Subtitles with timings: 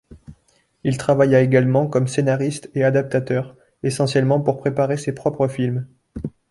[0.83, 5.85] Il travailla également comme scénariste et adaptateur, essentiellement pour préparer ses propres films.